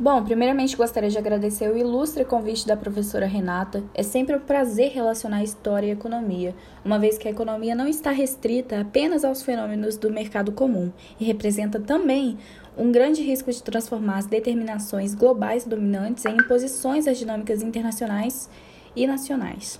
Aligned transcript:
Bom, 0.00 0.24
primeiramente 0.24 0.78
gostaria 0.78 1.10
de 1.10 1.18
agradecer 1.18 1.70
o 1.70 1.76
ilustre 1.76 2.24
convite 2.24 2.66
da 2.66 2.74
professora 2.74 3.26
Renata. 3.26 3.84
É 3.92 4.02
sempre 4.02 4.34
um 4.34 4.40
prazer 4.40 4.92
relacionar 4.92 5.44
história 5.44 5.88
e 5.88 5.90
economia, 5.90 6.54
uma 6.82 6.98
vez 6.98 7.18
que 7.18 7.28
a 7.28 7.30
economia 7.30 7.74
não 7.74 7.86
está 7.86 8.10
restrita 8.10 8.80
apenas 8.80 9.26
aos 9.26 9.42
fenômenos 9.42 9.98
do 9.98 10.10
mercado 10.10 10.52
comum 10.52 10.90
e 11.20 11.24
representa 11.26 11.78
também 11.78 12.38
um 12.78 12.90
grande 12.90 13.20
risco 13.20 13.52
de 13.52 13.62
transformar 13.62 14.16
as 14.16 14.24
determinações 14.24 15.14
globais 15.14 15.66
dominantes 15.66 16.24
em 16.24 16.32
imposições 16.32 17.06
às 17.06 17.18
dinâmicas 17.18 17.60
internacionais 17.60 18.48
e 18.96 19.06
nacionais. 19.06 19.78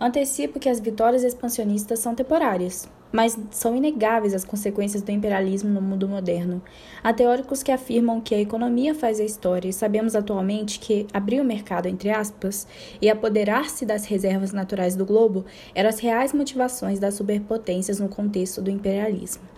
Antecipo 0.00 0.60
que 0.60 0.68
as 0.68 0.78
vitórias 0.78 1.24
expansionistas 1.24 1.98
são 1.98 2.14
temporárias, 2.14 2.88
mas 3.12 3.38
são 3.50 3.76
inegáveis 3.76 4.34
as 4.34 4.44
consequências 4.44 5.02
do 5.02 5.10
imperialismo 5.10 5.70
no 5.70 5.80
mundo 5.80 6.08
moderno. 6.08 6.62
Há 7.02 7.12
teóricos 7.12 7.62
que 7.62 7.72
afirmam 7.72 8.20
que 8.20 8.34
a 8.34 8.40
economia 8.40 8.94
faz 8.94 9.20
a 9.20 9.24
história 9.24 9.68
e 9.68 9.72
sabemos 9.72 10.14
atualmente 10.14 10.78
que 10.78 11.06
abrir 11.12 11.40
o 11.40 11.44
mercado, 11.44 11.86
entre 11.86 12.10
aspas, 12.10 12.66
e 13.00 13.08
apoderar-se 13.10 13.84
das 13.84 14.04
reservas 14.04 14.52
naturais 14.52 14.94
do 14.94 15.04
globo 15.04 15.44
eram 15.74 15.88
as 15.88 15.98
reais 15.98 16.32
motivações 16.32 16.98
das 16.98 17.14
superpotências 17.14 17.98
no 17.98 18.08
contexto 18.08 18.62
do 18.62 18.70
imperialismo. 18.70 19.49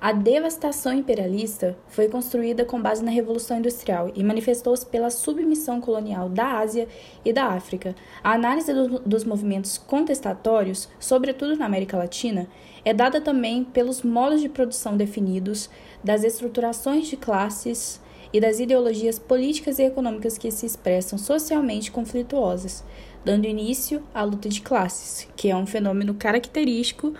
A 0.00 0.12
devastação 0.12 0.94
imperialista 0.94 1.76
foi 1.88 2.08
construída 2.08 2.64
com 2.64 2.80
base 2.80 3.04
na 3.04 3.10
Revolução 3.10 3.58
Industrial 3.58 4.10
e 4.14 4.24
manifestou-se 4.24 4.86
pela 4.86 5.10
submissão 5.10 5.78
colonial 5.78 6.26
da 6.30 6.58
Ásia 6.58 6.88
e 7.22 7.34
da 7.34 7.48
África. 7.48 7.94
A 8.24 8.32
análise 8.32 8.72
do, 8.72 9.00
dos 9.00 9.24
movimentos 9.24 9.76
contestatórios, 9.76 10.88
sobretudo 10.98 11.54
na 11.54 11.66
América 11.66 11.98
Latina, 11.98 12.48
é 12.82 12.94
dada 12.94 13.20
também 13.20 13.62
pelos 13.62 14.02
modos 14.02 14.40
de 14.40 14.48
produção 14.48 14.96
definidos, 14.96 15.68
das 16.02 16.24
estruturações 16.24 17.06
de 17.06 17.18
classes 17.18 18.00
e 18.32 18.40
das 18.40 18.58
ideologias 18.58 19.18
políticas 19.18 19.78
e 19.78 19.82
econômicas 19.82 20.38
que 20.38 20.50
se 20.50 20.64
expressam 20.64 21.18
socialmente 21.18 21.92
conflituosas, 21.92 22.82
dando 23.22 23.44
início 23.44 24.02
à 24.14 24.22
luta 24.22 24.48
de 24.48 24.62
classes, 24.62 25.28
que 25.36 25.50
é 25.50 25.56
um 25.56 25.66
fenômeno 25.66 26.14
característico 26.14 27.12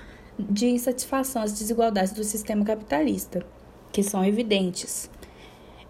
de 0.49 0.67
insatisfação 0.67 1.43
às 1.43 1.53
desigualdades 1.53 2.13
do 2.13 2.25
sistema 2.25 2.65
capitalista, 2.65 3.45
que 3.93 4.03
são 4.03 4.25
evidentes. 4.25 5.11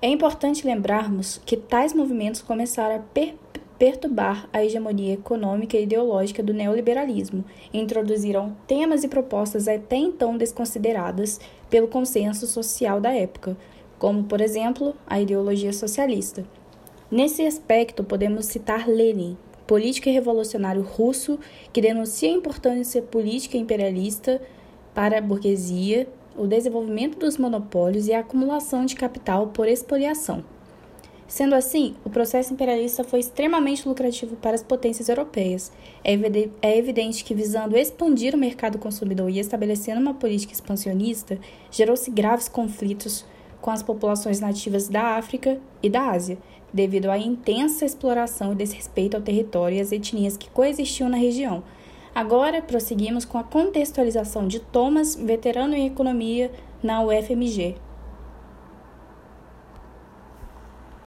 É 0.02 0.08
importante 0.08 0.66
lembrarmos 0.66 1.40
que 1.44 1.56
tais 1.56 1.92
movimentos 1.92 2.40
começaram 2.40 2.96
a 2.96 2.98
per 2.98 3.34
perturbar 3.78 4.46
a 4.52 4.62
hegemonia 4.62 5.14
econômica 5.14 5.74
e 5.74 5.84
ideológica 5.84 6.42
do 6.42 6.52
neoliberalismo 6.52 7.42
e 7.72 7.80
introduziram 7.80 8.54
temas 8.66 9.04
e 9.04 9.08
propostas 9.08 9.66
até 9.66 9.96
então 9.96 10.36
desconsideradas 10.36 11.40
pelo 11.70 11.88
consenso 11.88 12.46
social 12.46 13.00
da 13.00 13.10
época, 13.10 13.56
como, 13.98 14.24
por 14.24 14.42
exemplo, 14.42 14.94
a 15.06 15.18
ideologia 15.18 15.72
socialista. 15.72 16.44
Nesse 17.10 17.46
aspecto, 17.46 18.04
podemos 18.04 18.44
citar 18.46 18.86
Lenin, 18.86 19.36
político 19.70 20.08
e 20.08 20.12
revolucionário 20.12 20.82
russo 20.82 21.38
que 21.72 21.80
denuncia 21.80 22.28
a 22.28 22.32
importância 22.32 23.00
política 23.00 23.56
imperialista 23.56 24.42
para 24.92 25.18
a 25.18 25.20
burguesia, 25.20 26.08
o 26.36 26.44
desenvolvimento 26.44 27.16
dos 27.16 27.38
monopólios 27.38 28.08
e 28.08 28.12
a 28.12 28.18
acumulação 28.18 28.84
de 28.84 28.96
capital 28.96 29.46
por 29.46 29.68
expoliação. 29.68 30.42
Sendo 31.28 31.54
assim, 31.54 31.94
o 32.04 32.10
processo 32.10 32.52
imperialista 32.52 33.04
foi 33.04 33.20
extremamente 33.20 33.86
lucrativo 33.88 34.34
para 34.34 34.56
as 34.56 34.62
potências 34.64 35.08
europeias. 35.08 35.70
É, 36.02 36.14
é 36.60 36.76
evidente 36.76 37.22
que, 37.22 37.32
visando 37.32 37.76
expandir 37.76 38.34
o 38.34 38.38
mercado 38.38 38.76
consumidor 38.76 39.30
e 39.30 39.38
estabelecendo 39.38 40.00
uma 40.00 40.14
política 40.14 40.52
expansionista, 40.52 41.38
gerou-se 41.70 42.10
graves 42.10 42.48
conflitos 42.48 43.24
com 43.60 43.70
as 43.70 43.82
populações 43.82 44.40
nativas 44.40 44.88
da 44.88 45.16
África 45.16 45.60
e 45.82 45.88
da 45.88 46.10
Ásia, 46.10 46.38
devido 46.72 47.10
à 47.10 47.18
intensa 47.18 47.84
exploração 47.84 48.52
e 48.52 48.56
desrespeito 48.56 49.16
ao 49.16 49.22
território 49.22 49.76
e 49.76 49.80
às 49.80 49.92
etnias 49.92 50.36
que 50.36 50.50
coexistiam 50.50 51.08
na 51.08 51.16
região. 51.16 51.62
Agora, 52.14 52.62
prosseguimos 52.62 53.24
com 53.24 53.38
a 53.38 53.44
contextualização 53.44 54.48
de 54.48 54.60
Thomas, 54.60 55.14
veterano 55.14 55.74
em 55.74 55.86
economia 55.86 56.50
na 56.82 57.02
UFMG, 57.02 57.76